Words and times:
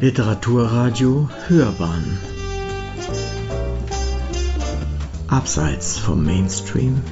Literaturradio 0.00 1.28
Hörbahn 1.46 2.18
Abseits 5.28 5.98
vom 5.98 6.24
Mainstream 6.24 7.02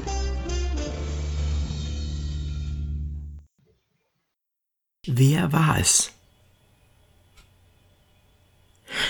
Wer 5.06 5.52
war 5.52 5.78
es? 5.78 6.12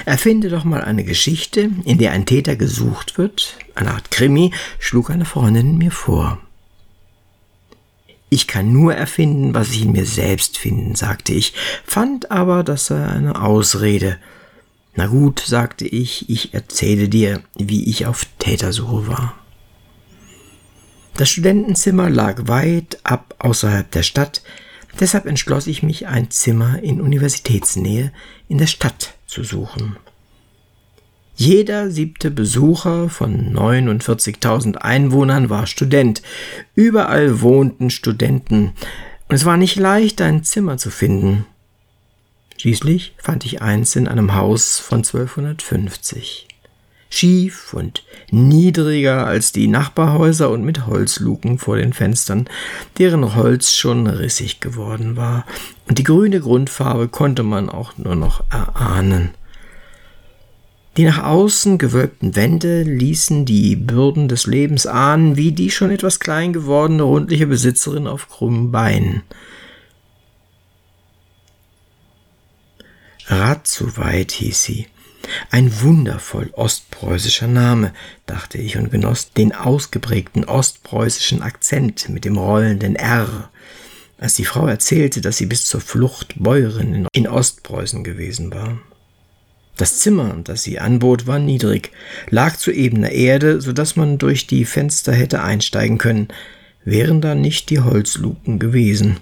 Erfinde 0.04 0.48
doch 0.48 0.64
mal 0.64 0.82
eine 0.82 1.04
Geschichte, 1.04 1.70
in 1.84 1.98
der 1.98 2.10
ein 2.10 2.26
Täter 2.26 2.56
gesucht 2.56 3.16
wird, 3.16 3.58
eine 3.76 3.92
Art 3.92 4.10
Krimi, 4.10 4.52
schlug 4.80 5.08
eine 5.10 5.24
Freundin 5.24 5.78
mir 5.78 5.92
vor. 5.92 6.40
Ich 8.30 8.46
kann 8.46 8.72
nur 8.72 8.94
erfinden, 8.94 9.54
was 9.54 9.70
ich 9.70 9.82
in 9.82 9.92
mir 9.92 10.04
selbst 10.04 10.58
finden, 10.58 10.94
sagte 10.94 11.32
ich, 11.32 11.54
fand 11.84 12.30
aber, 12.30 12.62
das 12.62 12.86
sei 12.86 13.06
eine 13.06 13.40
Ausrede. 13.42 14.18
Na 14.94 15.06
gut, 15.06 15.40
sagte 15.40 15.86
ich, 15.86 16.28
ich 16.28 16.54
erzähle 16.54 17.08
dir, 17.08 17.42
wie 17.56 17.88
ich 17.88 18.06
auf 18.06 18.26
Tätersuche 18.38 19.06
war. 19.06 19.34
Das 21.16 21.30
Studentenzimmer 21.30 22.10
lag 22.10 22.48
weit 22.48 22.98
ab 23.02 23.34
außerhalb 23.38 23.90
der 23.90 24.02
Stadt, 24.02 24.42
deshalb 25.00 25.26
entschloss 25.26 25.66
ich 25.66 25.82
mich, 25.82 26.06
ein 26.06 26.30
Zimmer 26.30 26.82
in 26.82 27.00
Universitätsnähe 27.00 28.12
in 28.48 28.58
der 28.58 28.66
Stadt 28.66 29.14
zu 29.26 29.42
suchen. 29.42 29.96
Jeder 31.40 31.92
siebte 31.92 32.32
Besucher 32.32 33.08
von 33.08 33.54
49.000 33.54 34.74
Einwohnern 34.74 35.48
war 35.48 35.68
Student. 35.68 36.20
Überall 36.74 37.40
wohnten 37.40 37.90
Studenten. 37.90 38.72
Und 39.28 39.36
es 39.36 39.44
war 39.44 39.56
nicht 39.56 39.76
leicht, 39.76 40.20
ein 40.20 40.42
Zimmer 40.42 40.78
zu 40.78 40.90
finden. 40.90 41.46
Schließlich 42.56 43.14
fand 43.18 43.46
ich 43.46 43.62
eins 43.62 43.94
in 43.94 44.08
einem 44.08 44.34
Haus 44.34 44.80
von 44.80 44.98
1250. 44.98 46.48
Schief 47.08 47.72
und 47.72 48.02
niedriger 48.32 49.24
als 49.24 49.52
die 49.52 49.68
Nachbarhäuser 49.68 50.50
und 50.50 50.64
mit 50.64 50.88
Holzluken 50.88 51.58
vor 51.58 51.76
den 51.76 51.92
Fenstern, 51.92 52.48
deren 52.98 53.36
Holz 53.36 53.76
schon 53.76 54.08
rissig 54.08 54.58
geworden 54.58 55.16
war, 55.16 55.46
und 55.88 55.98
die 55.98 56.04
grüne 56.04 56.40
Grundfarbe 56.40 57.06
konnte 57.06 57.44
man 57.44 57.70
auch 57.70 57.96
nur 57.96 58.16
noch 58.16 58.42
erahnen. 58.50 59.30
Die 60.98 61.04
nach 61.04 61.22
außen 61.22 61.78
gewölbten 61.78 62.34
Wände 62.34 62.82
ließen 62.82 63.44
die 63.44 63.76
Bürden 63.76 64.26
des 64.26 64.48
Lebens 64.48 64.84
ahnen, 64.84 65.36
wie 65.36 65.52
die 65.52 65.70
schon 65.70 65.92
etwas 65.92 66.18
klein 66.18 66.52
gewordene 66.52 67.04
rundliche 67.04 67.46
Besitzerin 67.46 68.08
auf 68.08 68.28
krummen 68.28 68.72
Beinen. 68.72 69.22
Ratzuweit 73.28 74.32
hieß 74.32 74.60
sie. 74.60 74.88
Ein 75.52 75.82
wundervoll 75.82 76.50
ostpreußischer 76.54 77.46
Name, 77.46 77.92
dachte 78.26 78.58
ich 78.58 78.76
und 78.76 78.90
genoss 78.90 79.30
den 79.30 79.54
ausgeprägten 79.54 80.46
ostpreußischen 80.46 81.42
Akzent 81.42 82.08
mit 82.08 82.24
dem 82.24 82.36
rollenden 82.36 82.96
R. 82.96 83.50
Als 84.18 84.34
die 84.34 84.44
Frau 84.44 84.66
erzählte, 84.66 85.20
dass 85.20 85.36
sie 85.36 85.46
bis 85.46 85.64
zur 85.66 85.80
Flucht 85.80 86.34
Bäuerin 86.42 87.06
in 87.12 87.28
Ostpreußen 87.28 88.02
gewesen 88.02 88.52
war. 88.52 88.80
Das 89.78 90.00
Zimmer, 90.00 90.36
das 90.42 90.64
sie 90.64 90.80
anbot, 90.80 91.28
war 91.28 91.38
niedrig, 91.38 91.92
lag 92.30 92.56
zu 92.56 92.72
ebener 92.72 93.12
Erde, 93.12 93.60
so 93.60 93.72
dass 93.72 93.94
man 93.94 94.18
durch 94.18 94.48
die 94.48 94.64
Fenster 94.64 95.12
hätte 95.12 95.40
einsteigen 95.42 95.98
können, 95.98 96.28
wären 96.84 97.20
da 97.20 97.36
nicht 97.36 97.70
die 97.70 97.78
Holzluken 97.78 98.58
gewesen. 98.58 99.18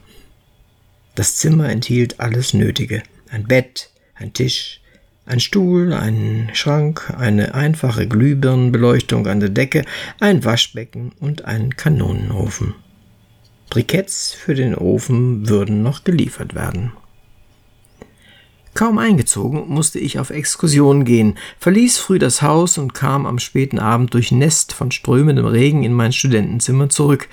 Das 1.15 1.37
Zimmer 1.37 1.69
enthielt 1.69 2.21
alles 2.21 2.55
Nötige. 2.55 3.03
Ein 3.31 3.45
Bett, 3.45 3.91
ein 4.15 4.33
Tisch, 4.33 4.81
ein 5.27 5.41
Stuhl, 5.41 5.93
ein 5.93 6.49
Schrank, 6.55 7.13
eine 7.19 7.55
einfache 7.55 8.09
Glühbirnenbeleuchtung 8.09 9.27
an 9.27 9.41
der 9.41 9.51
Decke, 9.51 9.85
ein 10.21 10.43
Waschbecken 10.43 11.13
und 11.21 11.45
ein 11.45 11.77
Kanonenofen. 11.77 12.75
Briketts 13.69 14.33
für 14.33 14.55
den 14.55 14.75
Ofen 14.75 15.51
würden 15.51 15.83
noch 15.83 16.03
geliefert 16.03 16.55
werden. 16.55 16.93
Kaum 18.77 18.99
eingezogen, 18.99 19.69
musste 19.69 19.99
ich 19.99 20.19
auf 20.19 20.29
Exkursion 20.29 21.07
gehen, 21.07 21.39
verließ 21.59 21.97
früh 21.97 22.19
das 22.19 22.43
Haus 22.43 22.77
und 22.77 22.93
kam 22.93 23.25
am 23.25 23.39
späten 23.39 23.79
Abend 23.79 24.13
durch 24.13 24.33
Nest 24.33 24.75
von 24.75 24.91
strömendem 24.91 25.47
Regen 25.47 25.83
in 25.83 25.95
mein 25.95 26.13
Studentenzimmer 26.13 26.91
zurück. 26.91 27.29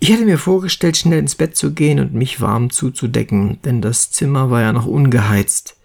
Ich 0.00 0.12
hatte 0.12 0.26
mir 0.26 0.36
vorgestellt, 0.36 0.98
schnell 0.98 1.20
ins 1.20 1.34
Bett 1.34 1.56
zu 1.56 1.72
gehen 1.72 1.98
und 1.98 2.12
mich 2.12 2.42
warm 2.42 2.68
zuzudecken, 2.68 3.58
denn 3.64 3.80
das 3.80 4.10
Zimmer 4.10 4.50
war 4.50 4.60
ja 4.60 4.74
noch 4.74 4.84
ungeheizt. 4.84 5.78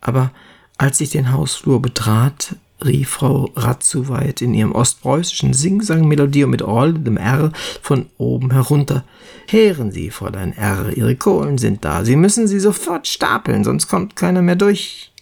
Aber 0.00 0.32
als 0.78 1.00
ich 1.00 1.10
den 1.10 1.30
Hausflur 1.30 1.80
betrat, 1.80 2.56
rief 2.84 3.10
Frau 3.10 3.50
Ratzuweit 3.56 4.42
in 4.42 4.54
ihrem 4.54 4.72
ostpreußischen 4.72 5.52
Singsang-Melodie 5.54 6.46
mit 6.46 6.62
rollendem 6.62 7.16
R 7.16 7.52
von 7.80 8.06
oben 8.18 8.50
herunter. 8.50 9.04
Hören 9.48 9.92
Sie, 9.92 10.10
Fräulein 10.10 10.52
R., 10.52 10.96
Ihre 10.96 11.16
Kohlen 11.16 11.58
sind 11.58 11.84
da. 11.84 12.04
Sie 12.04 12.16
müssen 12.16 12.46
sie 12.46 12.60
sofort 12.60 13.06
stapeln, 13.06 13.64
sonst 13.64 13.88
kommt 13.88 14.16
keiner 14.16 14.42
mehr 14.42 14.56
durch. 14.56 15.12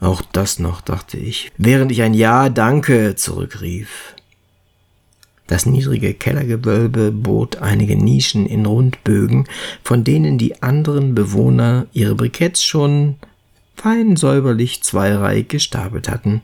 Auch 0.00 0.22
das 0.32 0.58
noch, 0.58 0.80
dachte 0.80 1.16
ich, 1.16 1.52
während 1.58 1.92
ich 1.92 2.02
ein 2.02 2.14
Ja, 2.14 2.48
danke 2.48 3.14
zurückrief. 3.14 4.16
Das 5.46 5.66
niedrige 5.66 6.14
Kellergewölbe 6.14 7.12
bot 7.12 7.56
einige 7.56 7.96
Nischen 7.96 8.46
in 8.46 8.64
Rundbögen, 8.64 9.46
von 9.84 10.02
denen 10.02 10.38
die 10.38 10.62
anderen 10.62 11.14
Bewohner 11.14 11.86
ihre 11.92 12.14
Briketts 12.14 12.64
schon 12.64 13.16
fein 13.76 14.16
säuberlich 14.16 14.82
zweireihig 14.82 15.48
gestapelt 15.48 16.08
hatten. 16.08 16.42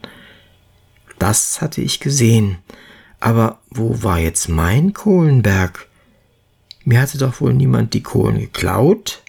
Das 1.18 1.60
hatte 1.60 1.80
ich 1.80 2.00
gesehen. 2.00 2.58
Aber 3.20 3.58
wo 3.70 4.02
war 4.02 4.18
jetzt 4.18 4.48
mein 4.48 4.92
Kohlenberg? 4.92 5.86
Mir 6.84 7.00
hatte 7.00 7.18
doch 7.18 7.40
wohl 7.40 7.52
niemand 7.52 7.94
die 7.94 8.02
Kohlen 8.02 8.38
geklaut? 8.38 9.22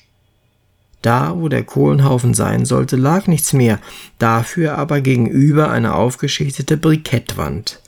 Da, 1.02 1.38
wo 1.38 1.48
der 1.48 1.64
Kohlenhaufen 1.64 2.34
sein 2.34 2.66
sollte, 2.66 2.98
lag 2.98 3.28
nichts 3.28 3.54
mehr, 3.54 3.80
dafür 4.18 4.78
aber 4.78 5.02
gegenüber 5.02 5.72
eine 5.72 5.96
aufgeschichtete 5.96 6.78
Brikettwand. 6.78 7.80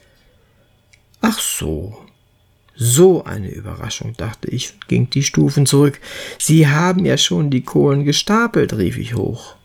Ach 1.19 1.39
so. 1.39 1.97
So 2.75 3.25
eine 3.25 3.51
Überraschung, 3.51 4.16
dachte 4.17 4.50
ich 4.50 4.73
und 4.73 4.88
ging 4.88 5.09
die 5.09 5.23
Stufen 5.23 5.66
zurück. 5.66 6.00
Sie 6.39 6.67
haben 6.67 7.05
ja 7.05 7.17
schon 7.17 7.51
die 7.51 7.63
Kohlen 7.63 8.05
gestapelt, 8.05 8.73
rief 8.73 8.97
ich 8.97 9.13
hoch. 9.13 9.55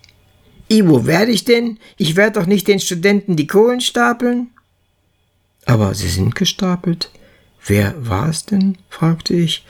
I, 0.69 0.87
wo 0.89 1.07
werde 1.07 1.33
ich 1.33 1.45
denn? 1.45 1.79
Ich 1.97 2.17
werde 2.17 2.41
doch 2.41 2.47
nicht 2.47 2.67
den 2.69 2.81
Studenten 2.81 3.37
die 3.37 3.47
Kohlen 3.47 3.81
stapeln. 3.81 4.49
Aber 5.65 5.95
sie 5.95 6.09
sind 6.09 6.35
gestapelt. 6.35 7.11
Wer 7.65 7.95
war 7.99 8.29
es 8.29 8.47
denn? 8.47 8.79
fragte 8.89 9.35
ich. 9.35 9.65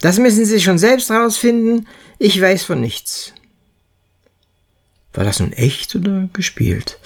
Das 0.00 0.18
müssen 0.18 0.44
Sie 0.44 0.60
schon 0.60 0.78
selbst 0.78 1.10
rausfinden. 1.10 1.88
Ich 2.18 2.40
weiß 2.40 2.64
von 2.64 2.80
nichts. 2.80 3.32
War 5.12 5.24
das 5.24 5.40
nun 5.40 5.52
echt 5.52 5.96
oder 5.96 6.28
gespielt? 6.32 6.98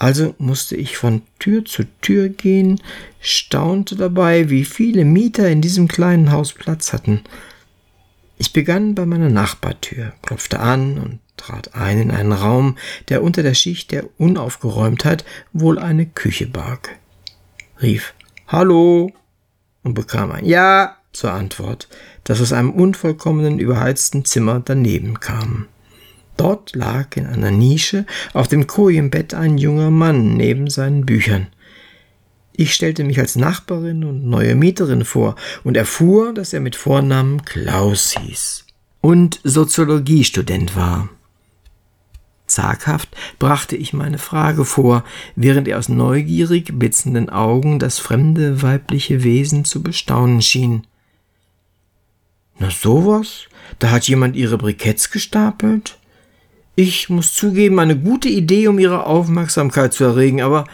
Also 0.00 0.34
musste 0.38 0.74
ich 0.74 0.96
von 0.96 1.22
Tür 1.38 1.64
zu 1.64 1.84
Tür 2.00 2.28
gehen, 2.28 2.80
staunte 3.20 3.94
dabei, 3.94 4.50
wie 4.50 4.64
viele 4.64 5.04
Mieter 5.04 5.48
in 5.48 5.60
diesem 5.60 5.86
kleinen 5.86 6.32
Haus 6.32 6.52
Platz 6.52 6.92
hatten. 6.92 7.22
Ich 8.36 8.52
begann 8.52 8.94
bei 8.94 9.06
meiner 9.06 9.30
Nachbartür, 9.30 10.12
klopfte 10.22 10.60
an 10.60 10.98
und 10.98 11.20
trat 11.36 11.74
ein 11.74 12.00
in 12.00 12.10
einen 12.10 12.32
Raum, 12.32 12.76
der 13.08 13.22
unter 13.22 13.42
der 13.42 13.54
Schicht 13.54 13.92
der 13.92 14.04
Unaufgeräumtheit 14.18 15.24
wohl 15.52 15.78
eine 15.78 16.06
Küche 16.06 16.46
barg. 16.46 16.90
Rief 17.80 18.14
Hallo 18.46 19.12
und 19.82 19.94
bekam 19.94 20.32
ein 20.32 20.44
Ja 20.44 20.96
zur 21.12 21.32
Antwort, 21.32 21.88
das 22.24 22.40
aus 22.40 22.52
einem 22.52 22.70
unvollkommenen, 22.70 23.58
überheizten 23.58 24.24
Zimmer 24.24 24.60
daneben 24.64 25.20
kam. 25.20 25.66
Dort 26.36 26.74
lag 26.74 27.16
in 27.16 27.26
einer 27.26 27.52
Nische 27.52 28.06
auf 28.32 28.48
dem 28.48 28.66
Kojenbett 28.66 29.34
ein 29.34 29.58
junger 29.58 29.90
Mann 29.90 30.36
neben 30.36 30.68
seinen 30.68 31.06
Büchern. 31.06 31.46
Ich 32.56 32.72
stellte 32.72 33.02
mich 33.02 33.18
als 33.18 33.34
Nachbarin 33.34 34.04
und 34.04 34.24
neue 34.24 34.54
Mieterin 34.54 35.04
vor 35.04 35.34
und 35.64 35.76
erfuhr, 35.76 36.32
dass 36.32 36.52
er 36.52 36.60
mit 36.60 36.76
Vornamen 36.76 37.44
Klaus 37.44 38.14
hieß 38.16 38.64
und 39.00 39.40
Soziologiestudent 39.42 40.76
war. 40.76 41.08
Zaghaft 42.46 43.08
brachte 43.40 43.74
ich 43.74 43.92
meine 43.92 44.18
Frage 44.18 44.64
vor, 44.64 45.02
während 45.34 45.66
er 45.66 45.78
aus 45.78 45.88
neugierig 45.88 46.78
blitzenden 46.78 47.28
Augen 47.28 47.80
das 47.80 47.98
fremde 47.98 48.62
weibliche 48.62 49.24
Wesen 49.24 49.64
zu 49.64 49.82
bestaunen 49.82 50.40
schien. 50.40 50.86
Na 52.60 52.70
sowas? 52.70 53.46
Da 53.80 53.90
hat 53.90 54.06
jemand 54.06 54.36
ihre 54.36 54.58
Briketts 54.58 55.10
gestapelt? 55.10 55.98
Ich 56.76 57.08
muss 57.08 57.34
zugeben, 57.34 57.80
eine 57.80 57.98
gute 57.98 58.28
Idee, 58.28 58.68
um 58.68 58.78
ihre 58.78 59.06
Aufmerksamkeit 59.06 59.92
zu 59.92 60.04
erregen, 60.04 60.40
aber 60.40 60.66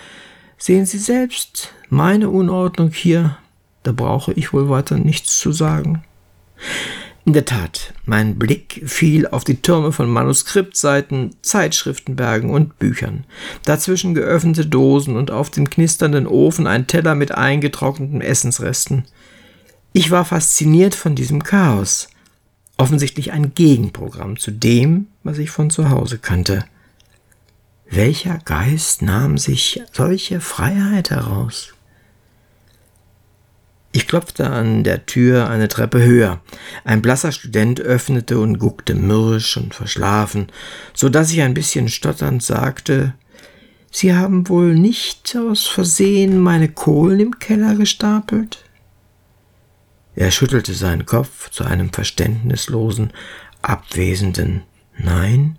sehen 0.61 0.87
Sie 0.87 0.99
selbst, 0.99 1.73
meine 1.89 2.29
Unordnung 2.29 2.93
hier, 2.93 3.39
da 3.83 3.93
brauche 3.93 4.33
ich 4.35 4.53
wohl 4.53 4.69
weiter 4.69 4.99
nichts 4.99 5.39
zu 5.39 5.51
sagen. 5.51 6.05
In 7.25 7.33
der 7.33 7.45
Tat, 7.45 7.95
mein 8.05 8.39
Blick 8.39 8.83
fiel 8.87 9.27
auf 9.27 9.45
die 9.45 9.61
Türme 9.61 9.93
von 9.93 10.09
Manuskriptseiten, 10.09 11.35
Zeitschriftenbergen 11.43 12.51
und 12.51 12.79
Büchern. 12.79 13.25
Dazwischen 13.65 14.15
geöffnete 14.15 14.67
Dosen 14.67 15.17
und 15.17 15.31
auf 15.31 15.51
dem 15.51 15.69
knisternden 15.69 16.27
Ofen 16.27 16.67
ein 16.67 16.87
Teller 16.87 17.15
mit 17.15 17.33
eingetrockneten 17.33 18.21
Essensresten. 18.21 19.05
Ich 19.93 20.11
war 20.11 20.25
fasziniert 20.25 20.95
von 20.95 21.15
diesem 21.15 21.43
Chaos. 21.43 22.09
Offensichtlich 22.77 23.33
ein 23.33 23.55
Gegenprogramm 23.55 24.39
zu 24.39 24.51
dem, 24.51 25.07
was 25.23 25.39
ich 25.39 25.51
von 25.51 25.71
zu 25.71 25.91
Hause 25.91 26.19
kannte. 26.19 26.65
Welcher 27.93 28.39
Geist 28.45 29.03
nahm 29.03 29.37
sich 29.37 29.83
solche 29.93 30.41
Freiheit 30.41 31.11
heraus? 31.11 31.75
Ich 33.91 34.07
klopfte 34.07 34.49
an 34.49 34.85
der 34.85 35.07
Tür 35.07 35.51
eine 35.51 35.67
Treppe 35.67 36.01
höher. 36.01 36.41
Ein 36.85 37.03
blasser 37.03 37.33
Student 37.33 37.81
öffnete 37.81 38.39
und 38.39 38.61
guckte 38.61 38.95
mürrisch 38.95 39.57
und 39.57 39.75
verschlafen, 39.75 40.47
so 40.95 41.09
dass 41.09 41.33
ich 41.33 41.43
ein 41.43 41.55
bisschen 41.55 41.89
stotternd 41.89 42.45
sagte, 42.45 43.15
Sie 43.91 44.15
haben 44.15 44.49
wohl 44.49 44.77
nicht 44.77 45.37
aus 45.37 45.67
Versehen 45.67 46.39
meine 46.39 46.69
Kohlen 46.69 47.19
im 47.19 47.41
Keller 47.41 47.75
gestapelt? 47.75 48.65
Er 50.15 50.31
schüttelte 50.31 50.75
seinen 50.75 51.07
Kopf 51.07 51.51
zu 51.51 51.65
einem 51.65 51.93
verständnislosen, 51.93 53.13
abwesenden 53.63 54.63
Nein 54.97 55.59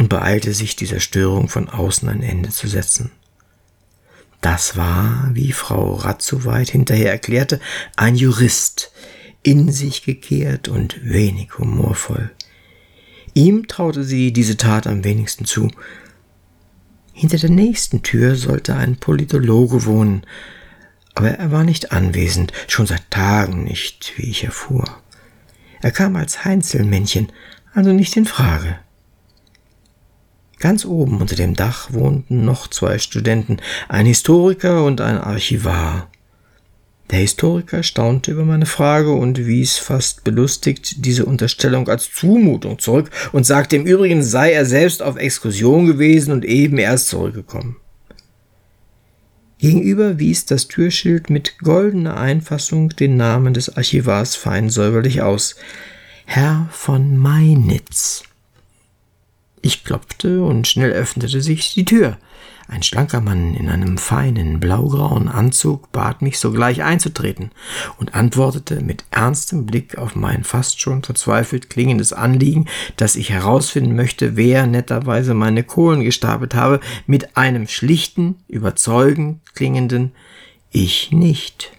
und 0.00 0.08
beeilte 0.08 0.54
sich, 0.54 0.76
dieser 0.76 0.98
Störung 0.98 1.50
von 1.50 1.68
außen 1.68 2.08
ein 2.08 2.22
Ende 2.22 2.48
zu 2.48 2.68
setzen. 2.68 3.10
Das 4.40 4.74
war, 4.74 5.28
wie 5.34 5.52
Frau 5.52 5.92
Ratzoweit 5.92 6.70
hinterher 6.70 7.10
erklärte, 7.12 7.60
ein 7.96 8.16
Jurist, 8.16 8.92
in 9.42 9.70
sich 9.70 10.02
gekehrt 10.02 10.68
und 10.68 11.04
wenig 11.04 11.58
humorvoll. 11.58 12.30
Ihm 13.34 13.68
traute 13.68 14.02
sie 14.02 14.32
diese 14.32 14.56
Tat 14.56 14.86
am 14.86 15.04
wenigsten 15.04 15.44
zu. 15.44 15.70
Hinter 17.12 17.36
der 17.36 17.50
nächsten 17.50 18.02
Tür 18.02 18.36
sollte 18.36 18.76
ein 18.76 18.96
Politologe 18.96 19.84
wohnen, 19.84 20.22
aber 21.14 21.32
er 21.32 21.52
war 21.52 21.62
nicht 21.64 21.92
anwesend, 21.92 22.54
schon 22.68 22.86
seit 22.86 23.10
Tagen 23.10 23.64
nicht, 23.64 24.14
wie 24.16 24.30
ich 24.30 24.44
erfuhr. 24.44 25.02
Er 25.82 25.90
kam 25.90 26.16
als 26.16 26.46
Heinzelmännchen, 26.46 27.30
also 27.74 27.92
nicht 27.92 28.16
in 28.16 28.24
Frage. 28.24 28.78
Ganz 30.60 30.84
oben 30.84 31.22
unter 31.22 31.36
dem 31.36 31.54
Dach 31.54 31.92
wohnten 31.92 32.44
noch 32.44 32.68
zwei 32.68 32.98
Studenten, 32.98 33.56
ein 33.88 34.04
Historiker 34.04 34.84
und 34.84 35.00
ein 35.00 35.16
Archivar. 35.16 36.10
Der 37.10 37.20
Historiker 37.20 37.82
staunte 37.82 38.30
über 38.30 38.44
meine 38.44 38.66
Frage 38.66 39.10
und 39.10 39.46
wies 39.46 39.78
fast 39.78 40.22
belustigt 40.22 41.04
diese 41.04 41.24
Unterstellung 41.24 41.88
als 41.88 42.12
Zumutung 42.12 42.78
zurück 42.78 43.10
und 43.32 43.44
sagte 43.46 43.74
im 43.76 43.86
Übrigen 43.86 44.22
sei 44.22 44.52
er 44.52 44.66
selbst 44.66 45.02
auf 45.02 45.16
Exkursion 45.16 45.86
gewesen 45.86 46.30
und 46.30 46.44
eben 46.44 46.78
erst 46.78 47.08
zurückgekommen. 47.08 47.76
Gegenüber 49.58 50.18
wies 50.18 50.44
das 50.44 50.68
Türschild 50.68 51.30
mit 51.30 51.58
goldener 51.58 52.18
Einfassung 52.18 52.90
den 52.90 53.16
Namen 53.16 53.54
des 53.54 53.76
Archivars 53.76 54.36
fein 54.36 54.68
säuberlich 54.68 55.22
aus. 55.22 55.56
Herr 56.26 56.68
von 56.70 57.16
Meinitz. 57.16 58.24
Ich 59.62 59.84
klopfte 59.84 60.42
und 60.42 60.66
schnell 60.66 60.92
öffnete 60.92 61.40
sich 61.40 61.74
die 61.74 61.84
Tür. 61.84 62.16
Ein 62.70 62.84
schlanker 62.84 63.20
Mann 63.20 63.54
in 63.54 63.68
einem 63.68 63.98
feinen 63.98 64.60
blaugrauen 64.60 65.28
Anzug 65.28 65.90
bat 65.90 66.22
mich 66.22 66.38
sogleich 66.38 66.84
einzutreten 66.84 67.50
und 67.98 68.14
antwortete 68.14 68.80
mit 68.80 69.04
ernstem 69.10 69.66
Blick 69.66 69.98
auf 69.98 70.14
mein 70.14 70.44
fast 70.44 70.80
schon 70.80 71.02
verzweifelt 71.02 71.68
klingendes 71.68 72.12
Anliegen, 72.12 72.66
dass 72.96 73.16
ich 73.16 73.30
herausfinden 73.30 73.96
möchte, 73.96 74.36
wer 74.36 74.68
netterweise 74.68 75.34
meine 75.34 75.64
Kohlen 75.64 76.04
gestapelt 76.04 76.54
habe, 76.54 76.78
mit 77.06 77.36
einem 77.36 77.66
schlichten, 77.66 78.36
überzeugend 78.46 79.40
klingenden 79.54 80.12
Ich 80.70 81.10
nicht. 81.10 81.72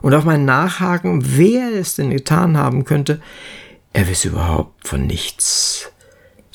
Und 0.00 0.14
auf 0.14 0.24
mein 0.24 0.46
Nachhaken, 0.46 1.36
wer 1.36 1.70
es 1.74 1.96
denn 1.96 2.08
getan 2.08 2.56
haben 2.56 2.86
könnte, 2.86 3.20
er 3.92 4.08
wisse 4.08 4.28
überhaupt 4.28 4.88
von 4.88 5.06
nichts 5.06 5.92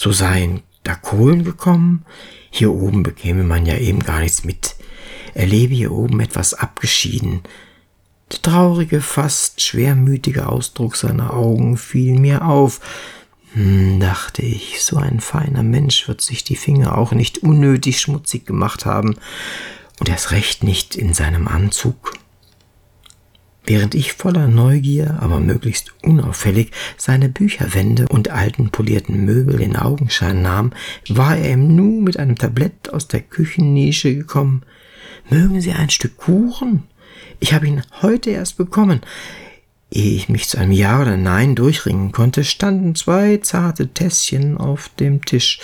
so 0.03 0.11
seien 0.11 0.63
da 0.83 0.95
Kohlen 0.95 1.45
gekommen? 1.45 2.05
Hier 2.51 2.71
oben 2.71 3.03
bekäme 3.03 3.44
man 3.44 3.65
ja 3.65 3.77
eben 3.77 4.01
gar 4.01 4.19
nichts 4.19 4.44
mit. 4.44 4.75
Er 5.33 5.47
lebe 5.47 5.73
hier 5.73 5.94
oben 5.94 6.19
etwas 6.19 6.53
abgeschieden. 6.53 7.41
Der 8.31 8.41
traurige, 8.41 9.00
fast 9.00 9.61
schwermütige 9.61 10.47
Ausdruck 10.47 10.97
seiner 10.97 11.33
Augen 11.33 11.77
fiel 11.77 12.19
mir 12.19 12.45
auf. 12.45 12.81
Hm, 13.53 14.01
dachte 14.01 14.41
ich, 14.41 14.83
so 14.83 14.97
ein 14.97 15.21
feiner 15.21 15.63
Mensch 15.63 16.07
wird 16.07 16.21
sich 16.21 16.44
die 16.44 16.57
Finger 16.57 16.97
auch 16.97 17.13
nicht 17.13 17.39
unnötig 17.39 18.01
schmutzig 18.01 18.45
gemacht 18.45 18.85
haben, 18.85 19.15
und 20.00 20.09
erst 20.09 20.31
recht 20.31 20.63
nicht 20.63 20.95
in 20.95 21.13
seinem 21.13 21.47
Anzug. 21.47 22.13
Während 23.65 23.95
ich 23.95 24.13
voller 24.13 24.48
Neugier, 24.50 25.19
aber 25.21 25.39
möglichst 25.39 25.94
unauffällig 26.04 26.71
seine 26.98 27.30
Bücherwände 27.30 28.07
und 28.10 28.30
alten 28.30 28.71
polierten 28.71 29.24
Möbel 29.24 29.62
in 29.62 29.77
Augenschein 29.77 30.42
nahm, 30.42 30.71
war 31.07 31.38
er 31.38 31.51
im 31.51 31.74
Nu 31.75 32.01
mit 32.01 32.19
einem 32.19 32.38
Tablett 32.38 32.92
aus 32.92 33.07
der 33.07 33.21
Küchennische 33.21 34.13
gekommen. 34.13 34.63
Mögen 35.30 35.62
Sie 35.62 35.71
ein 35.71 35.89
Stück 35.89 36.18
Kuchen? 36.18 36.83
Ich 37.39 37.54
habe 37.54 37.68
ihn 37.68 37.83
heute 38.01 38.31
erst 38.31 38.57
bekommen. 38.57 39.00
Ehe 39.92 40.15
ich 40.15 40.27
mich 40.27 40.50
zu 40.50 40.57
einem 40.57 40.71
Ja 40.74 41.01
oder 41.01 41.15
Nein 41.15 41.56
durchringen 41.56 42.12
konnte, 42.12 42.44
standen 42.44 42.95
zwei 42.95 43.38
zarte 43.38 43.88
Tässchen 43.89 44.57
auf 44.57 44.89
dem 45.00 45.24
Tisch. 45.24 45.60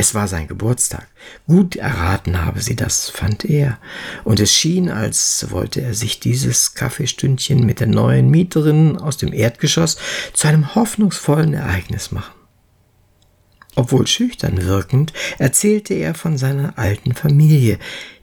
Es 0.00 0.14
war 0.14 0.28
sein 0.28 0.46
Geburtstag. 0.46 1.08
Gut 1.48 1.74
erraten 1.74 2.44
habe 2.44 2.60
sie 2.60 2.76
das, 2.76 3.10
fand 3.10 3.44
er, 3.44 3.80
und 4.22 4.38
es 4.38 4.54
schien, 4.54 4.90
als 4.90 5.48
wollte 5.50 5.80
er 5.80 5.92
sich 5.92 6.20
dieses 6.20 6.74
Kaffeestündchen 6.74 7.66
mit 7.66 7.80
der 7.80 7.88
neuen 7.88 8.30
Mieterin 8.30 8.96
aus 8.96 9.16
dem 9.16 9.32
Erdgeschoss 9.32 9.96
zu 10.34 10.46
einem 10.46 10.76
hoffnungsvollen 10.76 11.52
Ereignis 11.52 12.12
machen. 12.12 12.32
Obwohl 13.74 14.06
schüchtern 14.06 14.62
wirkend, 14.62 15.12
erzählte 15.38 15.94
er 15.94 16.14
von 16.14 16.38
seiner 16.38 16.78
alten 16.78 17.12
Familie, 17.12 17.80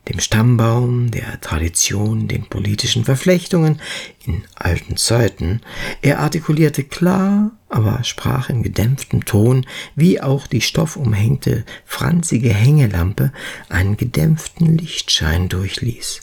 dem 0.08 0.20
Stammbaum, 0.20 1.12
der 1.12 1.42
Tradition, 1.42 2.28
den 2.28 2.46
politischen 2.46 3.06
Verflechtungen 3.06 3.82
in 4.26 4.44
alten 4.56 4.98
Zeiten. 4.98 5.62
Er 6.02 6.20
artikulierte 6.20 6.84
klar, 6.84 7.52
aber 7.70 8.04
sprach 8.04 8.50
in 8.50 8.64
gedämpftem 8.64 9.26
Ton, 9.26 9.66
wie 9.96 10.22
auch 10.22 10.48
die 10.48 10.62
stoffumhängte, 10.62 11.66
franzige 11.86 12.54
Hängelampe 12.54 13.32
einen 13.70 13.98
gedämpften 13.98 14.78
Lichtschein 14.78 15.50
durchließ. 15.50 16.22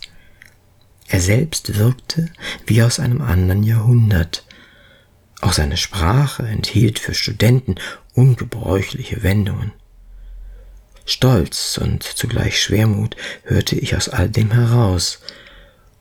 Er 1.09 1.21
selbst 1.21 1.77
wirkte 1.77 2.31
wie 2.67 2.83
aus 2.83 2.99
einem 2.99 3.21
anderen 3.21 3.63
Jahrhundert. 3.63 4.47
Auch 5.41 5.53
seine 5.53 5.77
Sprache 5.77 6.45
enthielt 6.45 6.99
für 6.99 7.15
Studenten 7.15 7.75
ungebräuchliche 8.15 9.23
Wendungen. 9.23 9.73
Stolz 11.05 11.79
und 11.79 12.03
zugleich 12.03 12.61
Schwermut 12.61 13.17
hörte 13.45 13.77
ich 13.77 13.97
aus 13.97 14.09
all 14.09 14.29
dem 14.29 14.53
heraus, 14.53 15.21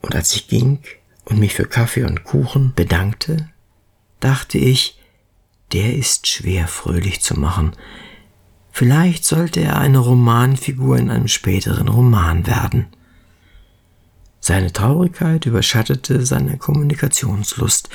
und 0.01 0.15
als 0.15 0.34
ich 0.36 0.48
ging 0.48 0.79
und 1.25 1.39
mich 1.39 1.53
für 1.53 1.65
Kaffee 1.65 2.03
und 2.03 2.24
Kuchen 2.24 2.74
bedankte, 2.75 3.50
dachte 4.20 4.58
ich, 4.58 5.00
der 5.72 5.96
ist 5.96 6.27
schwer 6.27 6.67
fröhlich 6.67 7.22
zu 7.22 7.39
machen. 7.39 7.74
Vielleicht 8.72 9.25
sollte 9.25 9.62
er 9.62 9.77
eine 9.77 10.00
Romanfigur 10.00 10.98
in 10.98 11.10
einem 11.10 11.27
späteren 11.27 11.88
Roman 11.88 12.48
werden. 12.48 12.88
Seine 14.39 14.74
Traurigkeit 14.74 15.46
überschattete 15.46 16.25
seine 16.25 16.58
Kommunikationslust. 16.58 17.89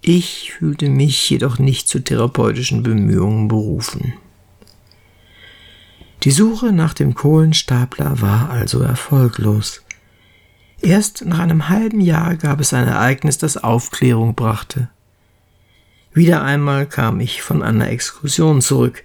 Ich 0.00 0.52
fühlte 0.52 0.90
mich 0.90 1.30
jedoch 1.30 1.58
nicht 1.58 1.88
zu 1.88 2.00
therapeutischen 2.00 2.82
Bemühungen 2.82 3.48
berufen. 3.48 4.14
Die 6.24 6.30
Suche 6.30 6.72
nach 6.72 6.94
dem 6.94 7.14
Kohlenstapler 7.14 8.22
war 8.22 8.48
also 8.48 8.80
erfolglos. 8.80 9.82
Erst 10.80 11.26
nach 11.26 11.38
einem 11.38 11.68
halben 11.68 12.00
Jahr 12.00 12.36
gab 12.36 12.60
es 12.60 12.72
ein 12.72 12.88
Ereignis, 12.88 13.36
das 13.36 13.58
Aufklärung 13.58 14.34
brachte. 14.34 14.88
Wieder 16.14 16.42
einmal 16.42 16.86
kam 16.86 17.20
ich 17.20 17.42
von 17.42 17.62
einer 17.62 17.90
Exkursion 17.90 18.62
zurück. 18.62 19.04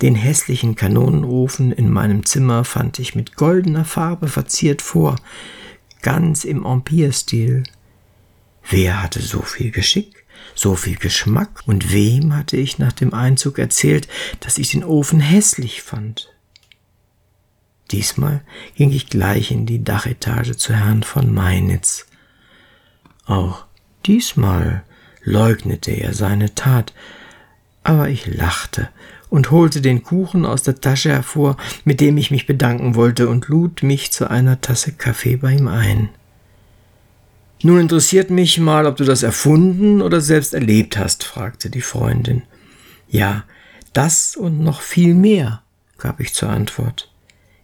Den 0.00 0.14
hässlichen 0.14 0.76
Kanonenofen 0.76 1.72
in 1.72 1.90
meinem 1.90 2.24
Zimmer 2.24 2.64
fand 2.64 2.98
ich 3.00 3.14
mit 3.14 3.36
goldener 3.36 3.84
Farbe 3.84 4.28
verziert 4.28 4.80
vor, 4.80 5.16
ganz 6.00 6.44
im 6.44 6.64
Empire-Stil. 6.64 7.64
Wer 8.70 9.02
hatte 9.02 9.20
so 9.20 9.42
viel 9.42 9.70
Geschick, 9.72 10.24
so 10.54 10.74
viel 10.74 10.96
Geschmack, 10.96 11.64
und 11.66 11.92
wem 11.92 12.34
hatte 12.34 12.56
ich 12.56 12.78
nach 12.78 12.92
dem 12.92 13.12
Einzug 13.12 13.58
erzählt, 13.58 14.08
dass 14.40 14.56
ich 14.56 14.70
den 14.70 14.84
Ofen 14.84 15.20
hässlich 15.20 15.82
fand? 15.82 16.32
Diesmal 17.90 18.42
ging 18.74 18.90
ich 18.90 19.08
gleich 19.08 19.50
in 19.50 19.66
die 19.66 19.84
Dachetage 19.84 20.56
zu 20.56 20.74
Herrn 20.74 21.02
von 21.02 21.32
Meinitz. 21.32 22.06
Auch 23.26 23.64
diesmal 24.06 24.82
leugnete 25.22 25.92
er 25.92 26.14
seine 26.14 26.54
Tat, 26.54 26.92
aber 27.84 28.08
ich 28.08 28.26
lachte 28.26 28.88
und 29.28 29.50
holte 29.50 29.80
den 29.80 30.02
Kuchen 30.02 30.44
aus 30.46 30.62
der 30.62 30.80
Tasche 30.80 31.10
hervor, 31.10 31.56
mit 31.84 32.00
dem 32.00 32.16
ich 32.16 32.30
mich 32.30 32.46
bedanken 32.46 32.94
wollte, 32.94 33.28
und 33.28 33.48
lud 33.48 33.82
mich 33.82 34.12
zu 34.12 34.30
einer 34.30 34.60
Tasse 34.60 34.92
Kaffee 34.92 35.36
bei 35.36 35.52
ihm 35.52 35.68
ein. 35.68 36.08
Nun 37.62 37.80
interessiert 37.80 38.30
mich 38.30 38.58
mal, 38.58 38.86
ob 38.86 38.96
du 38.96 39.04
das 39.04 39.22
erfunden 39.22 40.02
oder 40.02 40.20
selbst 40.20 40.54
erlebt 40.54 40.96
hast, 40.96 41.24
fragte 41.24 41.70
die 41.70 41.80
Freundin. 41.80 42.42
Ja, 43.08 43.44
das 43.92 44.36
und 44.36 44.60
noch 44.60 44.80
viel 44.80 45.14
mehr, 45.14 45.62
gab 45.98 46.20
ich 46.20 46.34
zur 46.34 46.50
Antwort. 46.50 47.10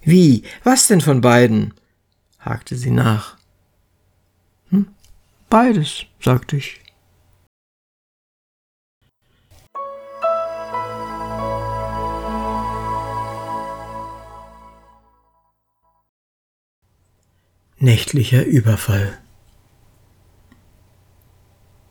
Wie? 0.02 0.42
Was 0.64 0.88
denn 0.88 1.00
von 1.00 1.20
beiden? 1.20 1.74
hakte 2.38 2.76
sie 2.76 2.90
nach. 2.90 3.36
Hm, 4.70 4.88
beides, 5.48 6.06
sagte 6.20 6.56
ich. 6.56 6.80
Nächtlicher 17.78 18.44
Überfall. 18.44 19.18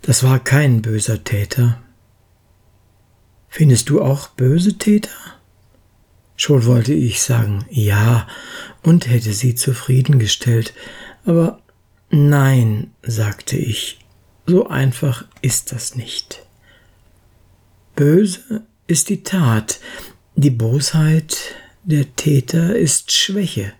Das 0.02 0.24
war 0.24 0.40
kein 0.40 0.82
böser 0.82 1.24
Täter. 1.24 1.82
Findest 3.50 3.90
du 3.90 4.02
auch 4.02 4.30
böse 4.30 4.78
Täter? 4.78 5.12
Schon 6.44 6.66
wollte 6.66 6.96
ich 6.96 7.22
sagen 7.22 7.66
ja 7.70 8.26
und 8.82 9.08
hätte 9.08 9.32
sie 9.32 9.54
zufriedengestellt, 9.54 10.74
aber 11.24 11.62
nein, 12.10 12.90
sagte 13.04 13.58
ich, 13.58 14.00
so 14.48 14.66
einfach 14.66 15.26
ist 15.44 15.72
das 15.72 15.94
nicht. 15.96 16.42
Böse 17.96 18.64
ist 18.88 19.10
die 19.10 19.22
Tat, 19.22 19.80
die 20.36 20.50
Bosheit 20.50 21.38
der 21.84 22.16
Täter 22.16 22.76
ist 22.76 23.12
Schwäche. 23.12 23.74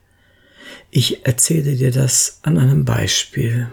Ich 0.92 1.26
erzähle 1.26 1.76
dir 1.76 1.90
das 1.90 2.42
an 2.44 2.60
einem 2.60 2.86
Beispiel. 2.86 3.70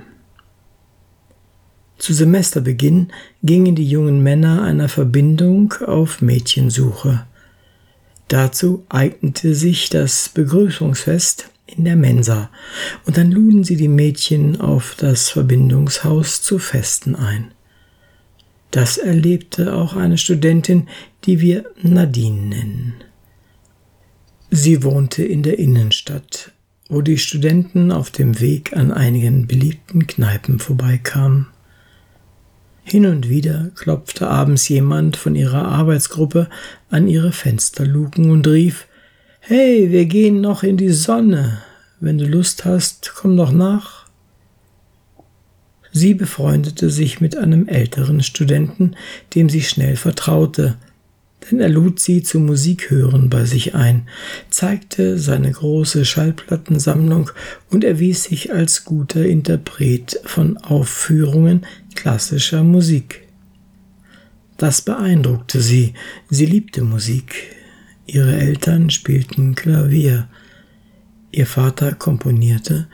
Zu 1.99 2.15
Semesterbeginn 2.15 3.13
gingen 3.43 3.75
die 3.75 3.87
jungen 3.87 4.23
Männer 4.23 4.63
einer 4.63 4.89
Verbindung 4.89 5.75
auf 5.85 6.23
Mädchensuche. 6.23 7.28
Dazu 8.29 8.85
eignete 8.89 9.55
sich 9.55 9.89
das 9.89 10.29
Begrüßungsfest 10.29 11.51
in 11.67 11.85
der 11.85 11.97
Mensa, 11.97 12.51
und 13.07 13.17
dann 13.17 13.31
luden 13.31 13.65
sie 13.65 13.77
die 13.77 13.89
Mädchen 13.89 14.61
auf 14.61 14.95
das 14.99 15.29
Verbindungshaus 15.29 16.43
zu 16.43 16.59
Festen 16.59 17.15
ein. 17.15 17.53
Das 18.71 18.99
erlebte 18.99 19.75
auch 19.75 19.97
eine 19.97 20.19
Studentin, 20.19 20.89
die 21.25 21.41
wir 21.41 21.65
Nadine 21.83 22.49
nennen. 22.49 22.95
Sie 24.51 24.83
wohnte 24.83 25.25
in 25.25 25.43
der 25.43 25.59
Innenstadt, 25.59 26.53
wo 26.89 27.03
die 27.03 27.19
Studenten 27.19 27.93
auf 27.93 28.11
dem 28.11 28.41
Weg 28.41 28.77
an 28.77 28.93
einigen 28.93 29.47
beliebten 29.47 30.07
Kneipen 30.07 30.59
vorbeikamen. 30.59 31.49
Hin 32.91 33.05
und 33.05 33.29
wieder 33.29 33.71
klopfte 33.75 34.29
abends 34.29 34.67
jemand 34.71 35.19
von 35.19 35.35
ihrer 35.35 35.69
Arbeitsgruppe 35.69 36.49
an 36.89 37.07
ihre 37.07 37.33
Fensterluken 37.33 38.31
und 38.31 38.49
rief 38.49 38.87
Hey, 39.41 39.91
wir 39.91 40.07
gehen 40.07 40.41
noch 40.41 40.63
in 40.63 40.79
die 40.79 40.89
Sonne. 40.89 41.59
Wenn 42.01 42.17
du 42.17 42.25
Lust 42.25 42.65
hast, 42.65 43.13
komm 43.15 43.37
doch 43.37 43.53
nach. 43.53 44.07
Sie 45.93 46.15
befreundete 46.15 46.89
sich 46.89 47.21
mit 47.21 47.37
einem 47.37 47.69
älteren 47.69 48.23
Studenten, 48.23 48.97
dem 49.35 49.51
sie 49.51 49.63
schnell 49.63 49.97
vertraute, 49.97 50.79
denn 51.51 51.61
er 51.61 51.69
lud 51.69 52.01
sie 52.01 52.23
zum 52.23 52.47
Musikhören 52.47 53.29
bei 53.29 53.45
sich 53.45 53.75
ein, 53.75 54.09
zeigte 54.49 55.19
seine 55.19 55.53
große 55.53 56.07
Schallplattensammlung 56.07 57.31
und 57.71 57.85
erwies 57.85 58.25
sich 58.25 58.53
als 58.53 58.85
guter 58.85 59.25
Interpret 59.25 60.21
von 60.25 60.57
Aufführungen 60.57 61.67
klassischer 61.99 62.63
Musik. 62.63 63.27
Das 64.57 64.83
beeindruckte 64.83 65.61
sie, 65.61 65.95
sie 66.31 66.47
liebte 66.47 66.83
Musik. 66.83 67.57
Ihre 68.07 68.37
Eltern 68.37 68.91
spielten 68.91 69.57
Klavier, 69.57 70.29
ihr 71.33 71.47
Vater 71.47 71.97
komponierte, 71.97 72.87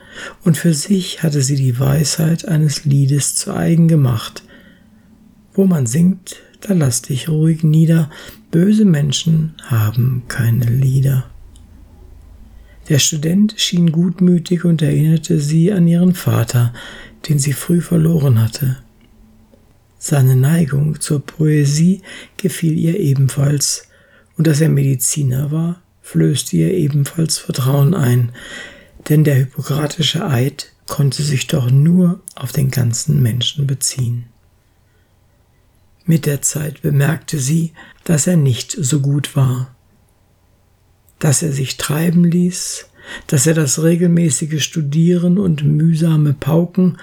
und 0.43 0.57
für 0.57 0.73
sich 0.73 1.21
hatte 1.21 1.43
sie 1.43 1.55
die 1.55 1.79
Weisheit 1.79 2.47
eines 2.47 2.85
Liedes 2.85 3.35
zu 3.35 3.53
eigen 3.53 3.87
gemacht. 3.87 4.41
Wo 5.53 5.65
man 5.65 5.85
singt, 5.85 6.37
da 6.61 6.73
lass 6.73 7.03
dich 7.03 7.29
ruhig 7.29 7.61
nieder, 7.63 8.09
böse 8.49 8.85
Menschen 8.85 9.53
haben 9.65 10.23
keine 10.27 10.65
Lieder. 10.65 11.29
Der 12.89 12.97
Student 12.97 13.53
schien 13.57 13.91
gutmütig 13.91 14.65
und 14.65 14.81
erinnerte 14.81 15.39
sie 15.39 15.71
an 15.71 15.87
ihren 15.87 16.15
Vater, 16.15 16.73
den 17.29 17.37
sie 17.37 17.53
früh 17.53 17.81
verloren 17.81 18.41
hatte. 18.41 18.77
Seine 19.97 20.35
Neigung 20.35 20.99
zur 20.99 21.25
Poesie 21.25 22.01
gefiel 22.37 22.77
ihr 22.77 22.99
ebenfalls, 22.99 23.87
und 24.37 24.47
dass 24.47 24.61
er 24.61 24.69
Mediziner 24.69 25.51
war, 25.51 25.81
flößte 26.01 26.57
ihr 26.57 26.73
ebenfalls 26.73 27.37
Vertrauen 27.37 27.93
ein, 27.93 28.31
denn 29.09 29.23
der 29.23 29.35
hippokratische 29.35 30.25
Eid 30.25 30.71
konnte 30.87 31.23
sich 31.23 31.47
doch 31.47 31.71
nur 31.71 32.21
auf 32.35 32.51
den 32.51 32.69
ganzen 32.69 33.21
Menschen 33.21 33.65
beziehen. 33.65 34.25
Mit 36.05 36.27
der 36.27 36.41
Zeit 36.41 36.81
bemerkte 36.81 37.39
sie, 37.39 37.73
dass 38.03 38.27
er 38.27 38.37
nicht 38.37 38.75
so 38.79 38.99
gut 38.99 39.35
war, 39.35 39.75
dass 41.17 41.41
er 41.41 41.51
sich 41.51 41.77
treiben 41.77 42.23
ließ, 42.23 42.87
dass 43.27 43.47
er 43.47 43.55
das 43.55 43.81
regelmäßige 43.81 44.63
Studieren 44.63 45.39
und 45.39 45.63
mühsame 45.63 46.33
Pauken, 46.33 46.97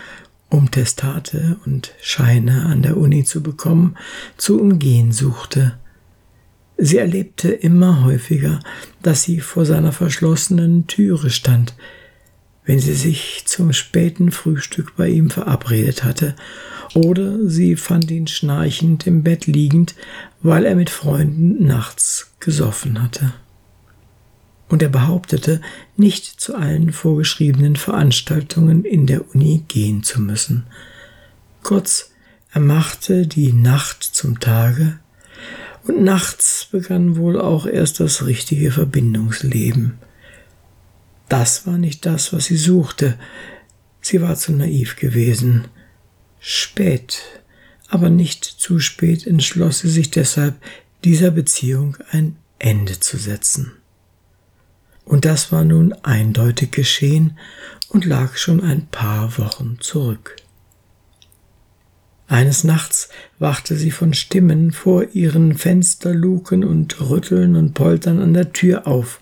um 0.53 0.71
Testate 0.71 1.57
und 1.65 1.95
Scheine 2.01 2.67
an 2.67 2.83
der 2.83 2.97
Uni 2.97 3.25
zu 3.25 3.43
bekommen, 3.43 3.97
zu 4.37 4.61
umgehen 4.61 5.13
suchte. 5.13 5.79
Sie 6.77 6.99
erlebte 6.99 7.51
immer 7.51 8.05
häufiger, 8.05 8.61
dass 9.03 9.23
sie 9.23 9.41
vor 9.41 9.65
seiner 9.65 9.93
verschlossenen 9.93 10.87
Türe 10.87 11.31
stand, 11.31 11.75
wenn 12.65 12.79
sie 12.79 12.95
sich 12.95 13.45
zum 13.47 13.73
späten 13.73 14.31
Frühstück 14.31 14.97
bei 14.97 15.09
ihm 15.09 15.31
verabredet 15.31 16.05
hatte 16.05 16.35
oder 16.95 17.49
sie 17.49 17.77
fand 17.77 18.11
ihn 18.11 18.27
schnarchend 18.27 19.07
im 19.07 19.23
Bett 19.23 19.47
liegend, 19.47 19.95
weil 20.43 20.67
er 20.67 20.75
mit 20.75 20.91
Freunden 20.91 21.67
nachts 21.67 22.33
gesoffen 22.41 23.03
hatte. 23.03 23.33
Und 24.73 24.83
er 24.83 24.89
behauptete, 24.89 25.61
nicht 25.99 26.25
zu 26.41 26.55
allen 26.57 26.95
vorgeschriebenen 26.95 27.77
Veranstaltungen 27.77 28.87
in 28.87 29.07
der 29.07 29.35
Uni 29.35 29.65
gehen 29.69 30.03
zu 30.03 30.19
müssen. 30.19 30.65
Kurz, 31.63 32.13
er 32.53 32.63
machte 32.63 33.27
die 33.27 33.53
Nacht 33.53 34.03
zum 34.03 34.41
Tage, 34.41 34.99
und 35.83 36.03
nachts 36.03 36.69
begann 36.73 37.17
wohl 37.17 37.39
auch 37.39 37.67
erst 37.67 38.01
das 38.01 38.25
richtige 38.25 38.73
Verbindungsleben. 38.73 39.99
Das 41.29 41.67
war 41.67 41.77
nicht 41.77 42.07
das, 42.07 42.33
was 42.33 42.47
sie 42.47 42.57
suchte. 42.57 43.19
Sie 44.01 44.23
war 44.23 44.37
zu 44.37 44.53
naiv 44.53 44.97
gewesen. 44.97 45.69
Spät, 46.41 47.21
aber 47.89 48.09
nicht 48.09 48.47
zu 48.47 48.79
spät 48.79 49.27
entschloss 49.27 49.81
sie 49.81 49.91
sich 49.91 50.11
deshalb, 50.11 50.55
dieser 51.05 51.31
Beziehung 51.31 51.99
ein 52.11 52.37
Ende 52.59 52.99
zu 53.01 53.19
setzen. 53.19 53.73
Und 55.05 55.25
das 55.25 55.53
war 55.53 55.65
nun 55.65 55.93
eindeutig 56.03 56.71
geschehen 56.71 57.39
und 57.89 58.05
lag 58.05 58.37
schon 58.37 58.63
ein 58.63 58.87
paar 58.87 59.37
Wochen 59.39 59.79
zurück. 59.81 60.37
Eines 62.33 62.65
Nachts 62.65 63.11
wachte 63.39 63.77
sie 63.77 63.91
von 63.91 64.15
Stimmen 64.15 64.73
vor 64.73 65.05
ihren 65.13 65.55
Fensterluken 65.55 66.65
und 66.65 66.99
Rütteln 66.99 67.57
und 67.57 67.75
Poltern 67.75 68.21
an 68.21 68.33
der 68.33 68.55
Tür 68.55 68.87
auf. 68.87 69.21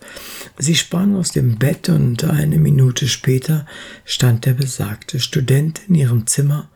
Sie 0.57 0.75
sprang 0.75 1.17
aus 1.17 1.31
dem 1.31 1.57
Bett 1.57 1.89
und 1.89 2.23
eine 2.23 2.57
Minute 2.57 3.09
später 3.09 3.65
stand 4.05 4.45
der 4.45 4.53
besagte 4.53 5.19
Student 5.19 5.81
in 5.89 5.95
ihrem 5.95 6.25
Zimmer 6.25 6.69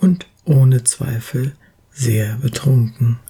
und 0.00 0.26
ohne 0.44 0.82
Zweifel 0.82 1.52
sehr 1.92 2.38
betrunken. 2.38 3.20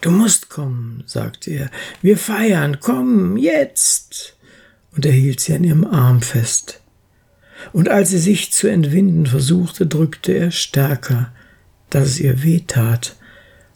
Du 0.00 0.10
musst 0.10 0.50
kommen, 0.50 1.02
sagte 1.06 1.50
er, 1.50 1.70
wir 2.02 2.16
feiern, 2.16 2.78
komm, 2.80 3.36
jetzt. 3.36 4.36
Und 4.92 5.06
er 5.06 5.12
hielt 5.12 5.40
sie 5.40 5.54
an 5.54 5.64
ihrem 5.64 5.84
Arm 5.84 6.22
fest. 6.22 6.82
Und 7.72 7.88
als 7.88 8.10
sie 8.10 8.18
sich 8.18 8.52
zu 8.52 8.68
entwinden 8.68 9.26
versuchte, 9.26 9.86
drückte 9.86 10.32
er 10.32 10.50
stärker, 10.50 11.32
dass 11.90 12.08
es 12.08 12.20
ihr 12.20 12.42
weh 12.42 12.60
tat, 12.66 13.16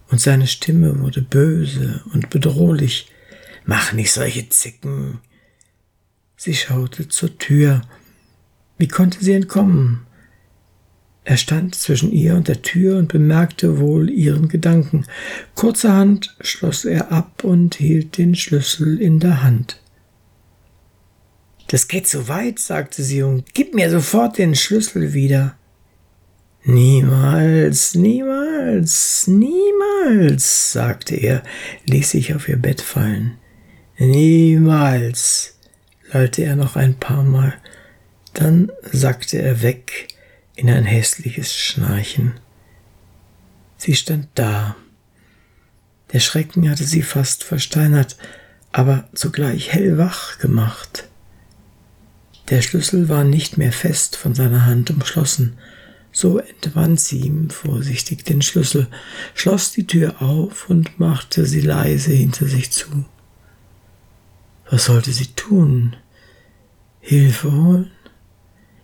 und 0.08 0.20
seine 0.20 0.48
Stimme 0.48 0.98
wurde 0.98 1.22
böse 1.22 2.02
und 2.12 2.30
bedrohlich. 2.30 3.08
Mach 3.64 3.92
nicht 3.92 4.12
solche 4.12 4.48
Zicken. 4.48 5.20
Sie 6.36 6.54
schaute 6.54 7.06
zur 7.06 7.38
Tür. 7.38 7.82
Wie 8.76 8.88
konnte 8.88 9.22
sie 9.22 9.32
entkommen? 9.32 10.06
Er 11.30 11.37
stand 11.37 11.76
zwischen 11.76 12.10
ihr 12.10 12.34
und 12.34 12.49
der 12.49 12.60
Tür 12.60 12.99
und 12.99 13.06
bemerkte 13.06 13.78
wohl 13.78 14.10
ihren 14.10 14.49
Gedanken. 14.49 15.06
Kurzerhand 15.54 16.37
schloss 16.40 16.84
er 16.84 17.12
ab 17.12 17.44
und 17.44 17.76
hielt 17.76 18.18
den 18.18 18.34
Schlüssel 18.34 19.00
in 19.00 19.20
der 19.20 19.44
Hand. 19.44 19.80
Das 21.68 21.87
geht 21.87 22.08
zu 22.08 22.26
weit, 22.26 22.58
sagte 22.58 23.04
sie, 23.04 23.22
und 23.22 23.54
gib 23.54 23.76
mir 23.76 23.88
sofort 23.90 24.38
den 24.38 24.56
Schlüssel 24.56 25.12
wieder. 25.12 25.54
Niemals, 26.64 27.94
niemals, 27.94 29.28
niemals, 29.28 30.72
sagte 30.72 31.14
er, 31.14 31.44
ließ 31.87 32.10
sich 32.10 32.34
auf 32.34 32.49
ihr 32.49 32.58
Bett 32.58 32.80
fallen. 32.80 33.38
Niemals, 33.99 35.60
lallte 36.12 36.42
er 36.42 36.56
noch 36.56 36.75
ein 36.75 36.96
paar 36.96 37.22
Mal. 37.22 37.54
Dann 38.34 38.72
sackte 38.90 39.40
er 39.40 39.62
weg 39.62 40.08
in 40.61 40.69
ein 40.69 40.85
hässliches 40.85 41.57
Schnarchen. 41.57 42.35
Sie 43.79 43.97
stand 43.97 44.29
da. 44.35 44.76
Der 46.12 46.21
Schrecken 46.21 46.69
hatte 46.69 46.85
sie 46.85 47.00
fast 47.00 47.45
versteinert, 47.45 48.19
aber 48.71 49.09
zugleich 49.14 49.73
hellwach 49.73 50.38
gemacht. 50.38 51.09
Der 52.50 52.61
Schlüssel 52.61 53.09
war 53.09 53.25
nicht 53.25 53.57
mehr 53.57 53.73
fest 53.73 54.17
von 54.17 54.35
seiner 54.35 54.67
Hand 54.67 54.90
umschlossen, 54.90 55.57
so 56.12 56.38
entwand 56.38 57.00
sie 57.00 57.21
ihm 57.21 57.49
vorsichtig 57.49 58.26
den 58.26 58.43
Schlüssel, 58.43 58.87
schloss 59.33 59.73
die 59.73 59.87
Tür 59.87 60.21
auf 60.21 60.69
und 60.69 61.00
machte 61.00 61.47
sie 61.47 61.62
leise 61.62 62.12
hinter 62.12 62.47
sich 62.47 62.71
zu. 62.71 63.07
Was 64.69 64.85
sollte 64.85 65.12
sie 65.12 65.29
tun? 65.29 65.97
Hilfe 67.00 67.50
holen? 67.50 67.90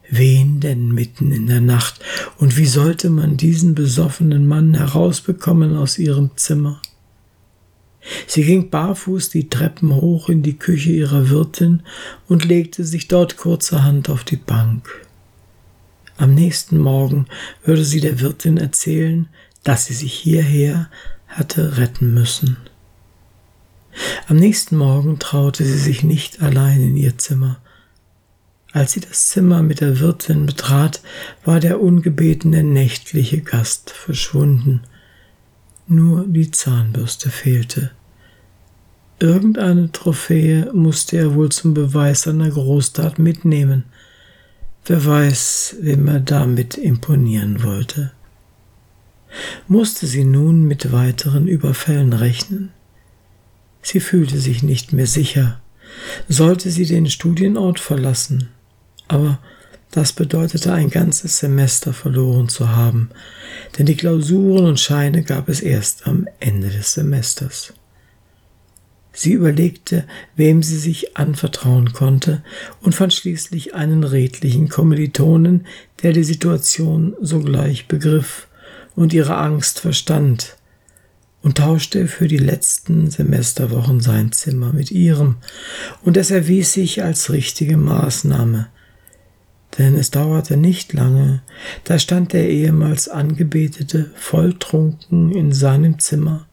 Wen 0.08 0.60
denn 0.60 0.92
mitten 0.92 1.32
in 1.32 1.46
der 1.46 1.60
Nacht? 1.60 2.00
Und 2.38 2.56
wie 2.56 2.66
sollte 2.66 3.10
man 3.10 3.36
diesen 3.36 3.74
besoffenen 3.74 4.46
Mann 4.46 4.74
herausbekommen 4.74 5.76
aus 5.76 5.98
ihrem 5.98 6.30
Zimmer? 6.36 6.80
Sie 8.26 8.44
ging 8.44 8.70
barfuß 8.70 9.30
die 9.30 9.48
Treppen 9.48 9.94
hoch 9.94 10.28
in 10.28 10.42
die 10.42 10.58
Küche 10.58 10.92
ihrer 10.92 11.28
Wirtin 11.28 11.82
und 12.28 12.44
legte 12.44 12.84
sich 12.84 13.08
dort 13.08 13.36
kurzerhand 13.36 14.08
auf 14.08 14.22
die 14.22 14.36
Bank. 14.36 14.88
Am 16.16 16.34
nächsten 16.34 16.78
Morgen 16.78 17.26
würde 17.64 17.84
sie 17.84 18.00
der 18.00 18.20
Wirtin 18.20 18.58
erzählen, 18.58 19.28
dass 19.64 19.86
sie 19.86 19.94
sich 19.94 20.12
hierher 20.12 20.88
hatte 21.26 21.78
retten 21.78 22.14
müssen. 22.14 22.56
Am 24.28 24.36
nächsten 24.36 24.76
Morgen 24.76 25.18
traute 25.18 25.64
sie 25.64 25.78
sich 25.78 26.02
nicht 26.02 26.42
allein 26.42 26.80
in 26.80 26.96
ihr 26.96 27.18
Zimmer. 27.18 27.58
Als 28.76 28.92
sie 28.92 29.00
das 29.00 29.28
Zimmer 29.28 29.62
mit 29.62 29.80
der 29.80 30.00
Wirtin 30.00 30.44
betrat, 30.44 31.00
war 31.46 31.60
der 31.60 31.80
ungebetene 31.80 32.62
nächtliche 32.62 33.40
Gast 33.40 33.88
verschwunden. 33.88 34.82
Nur 35.86 36.26
die 36.26 36.50
Zahnbürste 36.50 37.30
fehlte. 37.30 37.92
Irgendeine 39.18 39.92
Trophäe 39.92 40.70
musste 40.74 41.16
er 41.16 41.34
wohl 41.34 41.48
zum 41.48 41.72
Beweis 41.72 42.20
seiner 42.20 42.50
Großtat 42.50 43.18
mitnehmen. 43.18 43.84
Wer 44.84 45.06
weiß, 45.06 45.76
wem 45.80 46.06
er 46.08 46.20
damit 46.20 46.76
imponieren 46.76 47.62
wollte. 47.62 48.12
Musste 49.68 50.06
sie 50.06 50.24
nun 50.24 50.64
mit 50.64 50.92
weiteren 50.92 51.48
Überfällen 51.48 52.12
rechnen? 52.12 52.72
Sie 53.80 54.00
fühlte 54.00 54.38
sich 54.38 54.62
nicht 54.62 54.92
mehr 54.92 55.06
sicher. 55.06 55.62
Sollte 56.28 56.70
sie 56.70 56.84
den 56.84 57.08
Studienort 57.08 57.80
verlassen? 57.80 58.50
Aber 59.08 59.38
das 59.90 60.12
bedeutete 60.12 60.72
ein 60.72 60.90
ganzes 60.90 61.38
Semester 61.38 61.92
verloren 61.92 62.48
zu 62.48 62.70
haben, 62.70 63.10
denn 63.78 63.86
die 63.86 63.96
Klausuren 63.96 64.66
und 64.66 64.80
Scheine 64.80 65.22
gab 65.22 65.48
es 65.48 65.60
erst 65.60 66.06
am 66.06 66.28
Ende 66.40 66.68
des 66.68 66.94
Semesters. 66.94 67.72
Sie 69.12 69.32
überlegte, 69.32 70.04
wem 70.36 70.62
sie 70.62 70.76
sich 70.76 71.16
anvertrauen 71.16 71.94
konnte 71.94 72.42
und 72.82 72.94
fand 72.94 73.14
schließlich 73.14 73.74
einen 73.74 74.04
redlichen 74.04 74.68
Kommilitonen, 74.68 75.66
der 76.02 76.12
die 76.12 76.24
Situation 76.24 77.16
sogleich 77.22 77.88
begriff 77.88 78.48
und 78.94 79.14
ihre 79.14 79.36
Angst 79.36 79.80
verstand, 79.80 80.56
und 81.42 81.58
tauschte 81.58 82.08
für 82.08 82.26
die 82.26 82.38
letzten 82.38 83.08
Semesterwochen 83.08 84.00
sein 84.00 84.32
Zimmer 84.32 84.72
mit 84.72 84.90
ihrem, 84.90 85.36
und 86.02 86.16
es 86.16 86.32
erwies 86.32 86.72
sich 86.72 87.04
als 87.04 87.30
richtige 87.30 87.76
Maßnahme, 87.76 88.66
denn 89.78 89.94
es 89.94 90.10
dauerte 90.10 90.56
nicht 90.56 90.92
lange, 90.92 91.42
da 91.84 91.98
stand 91.98 92.32
der 92.32 92.48
ehemals 92.48 93.08
Angebetete 93.08 94.10
volltrunken 94.14 95.32
in 95.32 95.52
seinem 95.52 95.98
Zimmer 95.98 96.46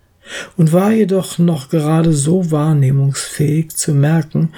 und 0.58 0.72
war 0.72 0.92
jedoch 0.92 1.38
noch 1.38 1.70
gerade 1.70 2.14
so 2.14 2.52
wahrnehmungsfähig 2.52 3.76
zu 3.76 3.94
merken, 3.94 4.50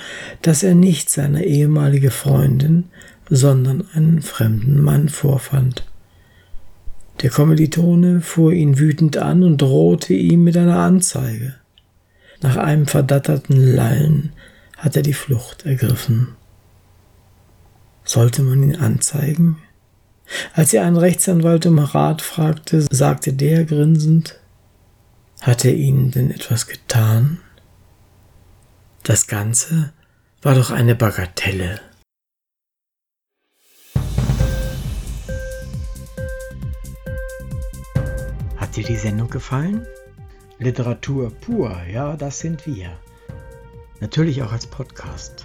dass 0.41 0.63
er 0.63 0.75
nicht 0.75 1.09
seine 1.09 1.45
ehemalige 1.45 2.11
Freundin, 2.11 2.85
sondern 3.29 3.85
einen 3.93 4.21
fremden 4.21 4.81
Mann 4.81 5.09
vorfand. 5.09 5.85
Der 7.21 7.29
Kommilitone 7.29 8.21
fuhr 8.21 8.51
ihn 8.51 8.77
wütend 8.77 9.17
an 9.17 9.43
und 9.43 9.61
drohte 9.61 10.13
ihm 10.13 10.43
mit 10.43 10.57
einer 10.57 10.79
Anzeige. 10.79 11.55
Nach 12.41 12.57
einem 12.57 12.85
verdatterten 12.85 13.57
Lallen 13.57 14.33
hat 14.77 14.95
er 14.95 15.01
die 15.01 15.13
Flucht 15.13 15.65
ergriffen. 15.65 16.35
Sollte 18.05 18.43
man 18.43 18.61
ihn 18.61 18.75
anzeigen? 18.75 19.57
Als 20.53 20.73
er 20.73 20.85
einen 20.85 20.97
Rechtsanwalt 20.97 21.65
um 21.65 21.79
Rat 21.79 22.21
fragte, 22.21 22.85
sagte 22.91 23.33
der 23.33 23.65
grinsend, 23.65 24.39
hat 25.41 25.65
er 25.65 25.73
Ihnen 25.73 26.11
denn 26.11 26.31
etwas 26.31 26.67
getan? 26.67 27.39
Das 29.03 29.27
Ganze 29.27 29.91
war 30.41 30.53
doch 30.53 30.71
eine 30.71 30.95
Bagatelle. 30.95 31.81
Hat 38.55 38.75
dir 38.75 38.83
die 38.83 38.95
Sendung 38.95 39.29
gefallen? 39.29 39.85
Literatur 40.59 41.31
pur, 41.31 41.75
ja, 41.91 42.15
das 42.15 42.39
sind 42.39 42.65
wir. 42.65 42.97
Natürlich 43.99 44.41
auch 44.41 44.51
als 44.51 44.67
Podcast. 44.67 45.44